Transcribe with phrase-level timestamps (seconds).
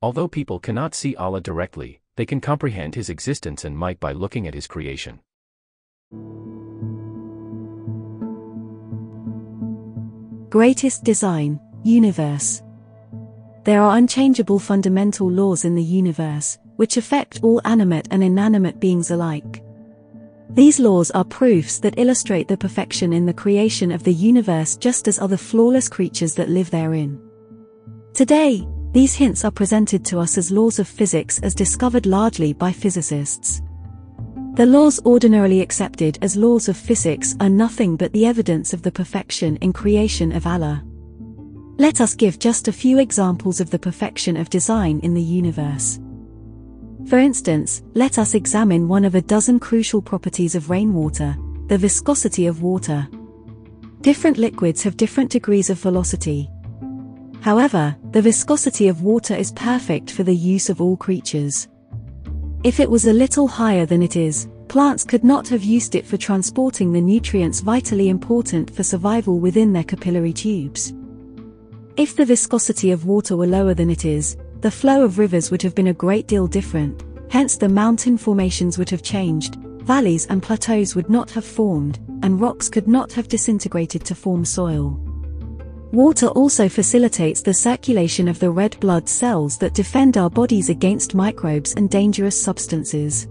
[0.00, 4.46] Although people cannot see Allah directly, they can comprehend His existence and might by looking
[4.46, 5.18] at His creation.
[10.50, 12.62] Greatest Design, Universe.
[13.64, 19.10] There are unchangeable fundamental laws in the universe, which affect all animate and inanimate beings
[19.10, 19.64] alike.
[20.50, 25.08] These laws are proofs that illustrate the perfection in the creation of the universe just
[25.08, 27.20] as the flawless creatures that live therein.
[28.14, 28.66] Today,
[28.98, 33.62] these hints are presented to us as laws of physics as discovered largely by physicists.
[34.54, 38.90] The laws ordinarily accepted as laws of physics are nothing but the evidence of the
[38.90, 40.82] perfection in creation of Allah.
[41.76, 46.00] Let us give just a few examples of the perfection of design in the universe.
[47.06, 51.36] For instance, let us examine one of a dozen crucial properties of rainwater,
[51.68, 53.06] the viscosity of water.
[54.00, 56.50] Different liquids have different degrees of velocity.
[57.40, 61.68] However, the viscosity of water is perfect for the use of all creatures.
[62.64, 66.04] If it was a little higher than it is, plants could not have used it
[66.04, 70.92] for transporting the nutrients vitally important for survival within their capillary tubes.
[71.96, 75.62] If the viscosity of water were lower than it is, the flow of rivers would
[75.62, 80.42] have been a great deal different, hence the mountain formations would have changed, valleys and
[80.42, 85.00] plateaus would not have formed, and rocks could not have disintegrated to form soil.
[85.92, 91.14] Water also facilitates the circulation of the red blood cells that defend our bodies against
[91.14, 93.26] microbes and dangerous substances.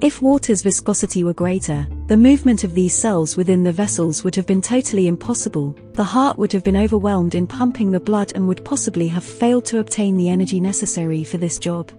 [0.00, 4.46] If water's viscosity were greater, the movement of these cells within the vessels would have
[4.46, 8.64] been totally impossible, the heart would have been overwhelmed in pumping the blood and would
[8.64, 11.90] possibly have failed to obtain the energy necessary for this job.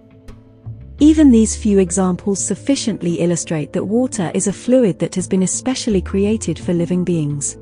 [0.98, 6.02] Even these few examples sufficiently illustrate that water is a fluid that has been especially
[6.02, 7.56] created for living beings.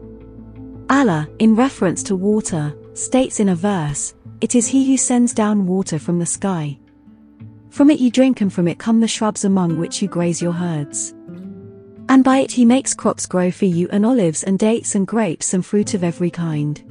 [0.90, 5.66] Allah, in reference to water, states in a verse, It is He who sends down
[5.66, 6.78] water from the sky.
[7.68, 10.52] From it you drink and from it come the shrubs among which you graze your
[10.52, 11.14] herds.
[12.08, 15.52] And by it he makes crops grow for you and olives and dates and grapes
[15.52, 16.82] and fruit of every kind.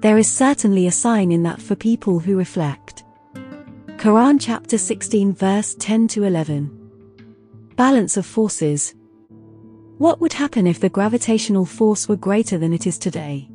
[0.00, 3.04] There is certainly a sign in that for people who reflect.
[3.98, 6.78] Quran chapter 16 verse 10 to 11.
[7.76, 8.94] Balance of forces,
[10.02, 13.48] what would happen if the gravitational force were greater than it is today?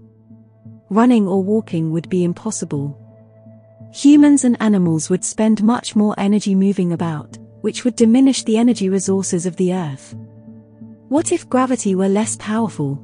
[0.90, 2.98] Running or walking would be impossible.
[3.94, 8.88] Humans and animals would spend much more energy moving about, which would diminish the energy
[8.88, 10.16] resources of the Earth.
[11.10, 13.04] What if gravity were less powerful?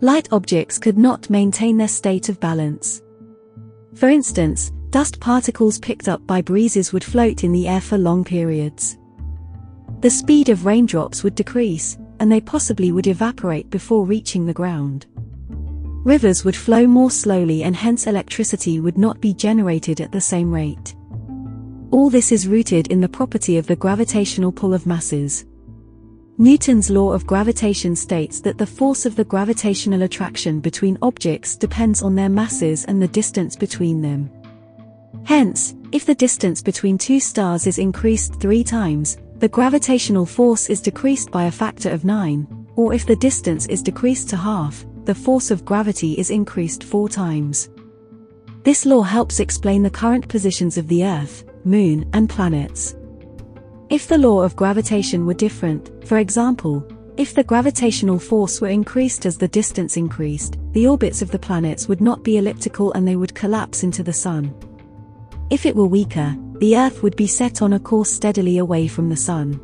[0.00, 3.02] Light objects could not maintain their state of balance.
[3.96, 8.22] For instance, dust particles picked up by breezes would float in the air for long
[8.22, 8.96] periods.
[10.02, 15.04] The speed of raindrops would decrease, and they possibly would evaporate before reaching the ground.
[16.04, 20.50] Rivers would flow more slowly and hence electricity would not be generated at the same
[20.50, 20.94] rate.
[21.90, 25.44] All this is rooted in the property of the gravitational pull of masses.
[26.38, 32.00] Newton's law of gravitation states that the force of the gravitational attraction between objects depends
[32.00, 34.30] on their masses and the distance between them.
[35.26, 40.80] Hence, if the distance between two stars is increased three times, the gravitational force is
[40.80, 45.14] decreased by a factor of 9, or if the distance is decreased to half, the
[45.14, 47.68] force of gravity is increased four times.
[48.62, 52.96] This law helps explain the current positions of the Earth, Moon, and planets.
[53.90, 56.82] If the law of gravitation were different, for example,
[57.18, 61.86] if the gravitational force were increased as the distance increased, the orbits of the planets
[61.86, 64.54] would not be elliptical and they would collapse into the Sun.
[65.50, 69.08] If it were weaker, the Earth would be set on a course steadily away from
[69.08, 69.60] the Sun.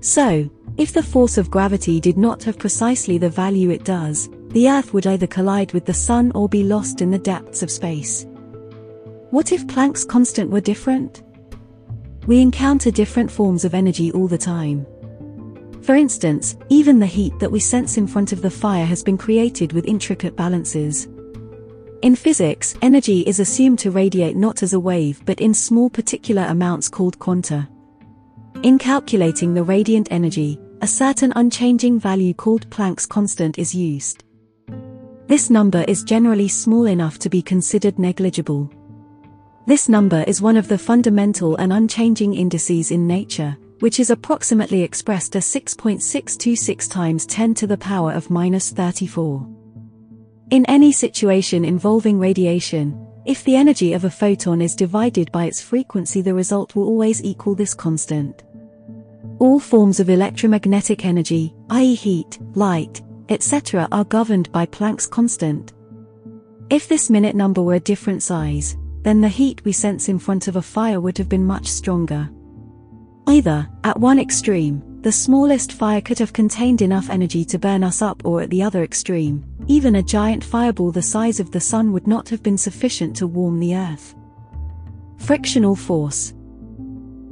[0.00, 0.48] So,
[0.78, 4.94] if the force of gravity did not have precisely the value it does, the Earth
[4.94, 8.26] would either collide with the Sun or be lost in the depths of space.
[9.30, 11.22] What if Planck's constant were different?
[12.26, 14.86] We encounter different forms of energy all the time.
[15.82, 19.18] For instance, even the heat that we sense in front of the fire has been
[19.18, 21.08] created with intricate balances.
[22.02, 26.46] In physics, energy is assumed to radiate not as a wave but in small particular
[26.48, 27.68] amounts called quanta.
[28.62, 34.24] In calculating the radiant energy, a certain unchanging value called Planck's constant is used.
[35.26, 38.70] This number is generally small enough to be considered negligible.
[39.66, 44.82] This number is one of the fundamental and unchanging indices in nature, which is approximately
[44.82, 49.59] expressed as 6.626 times 10 to the power of minus 34.
[50.50, 55.60] In any situation involving radiation, if the energy of a photon is divided by its
[55.60, 58.42] frequency the result will always equal this constant.
[59.38, 61.94] All forms of electromagnetic energy, i.e.
[61.94, 63.86] heat, light, etc.
[63.92, 65.72] are governed by Planck's constant.
[66.68, 70.48] If this minute number were a different size, then the heat we sense in front
[70.48, 72.28] of a fire would have been much stronger.
[73.28, 78.02] Either, at one extreme, the smallest fire could have contained enough energy to burn us
[78.02, 81.92] up or at the other extreme, even a giant fireball the size of the sun
[81.92, 84.16] would not have been sufficient to warm the earth.
[85.18, 86.34] Frictional force.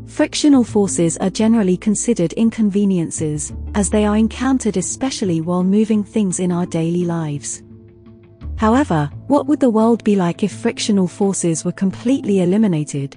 [0.07, 6.53] Frictional forces are generally considered inconveniences, as they are encountered especially while moving things in
[6.53, 7.65] our daily lives.
[8.55, 13.17] However, what would the world be like if frictional forces were completely eliminated?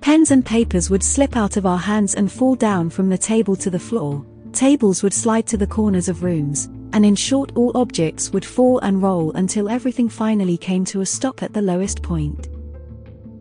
[0.00, 3.54] Pens and papers would slip out of our hands and fall down from the table
[3.54, 7.76] to the floor, tables would slide to the corners of rooms, and in short all
[7.76, 12.02] objects would fall and roll until everything finally came to a stop at the lowest
[12.02, 12.48] point.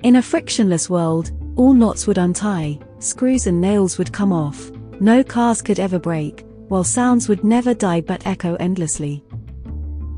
[0.03, 5.23] In a frictionless world, all knots would untie, screws and nails would come off, no
[5.23, 9.23] cars could ever brake, while sounds would never die but echo endlessly.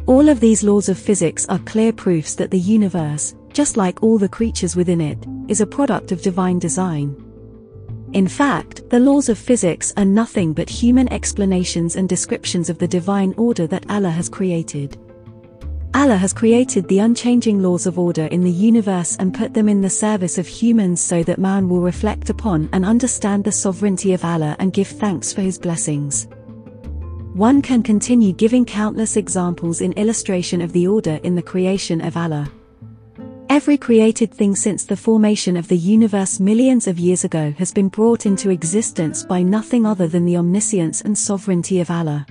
[0.08, 4.18] All of these laws of physics are clear proofs that the universe, just like all
[4.18, 7.27] the creatures within it, is a product of divine design.
[8.14, 12.88] In fact, the laws of physics are nothing but human explanations and descriptions of the
[12.88, 14.98] divine order that Allah has created.
[15.94, 19.82] Allah has created the unchanging laws of order in the universe and put them in
[19.82, 24.24] the service of humans so that man will reflect upon and understand the sovereignty of
[24.24, 26.28] Allah and give thanks for his blessings.
[27.34, 32.16] One can continue giving countless examples in illustration of the order in the creation of
[32.16, 32.50] Allah.
[33.50, 37.88] Every created thing since the formation of the universe millions of years ago has been
[37.88, 42.26] brought into existence by nothing other than the omniscience and sovereignty of Allah.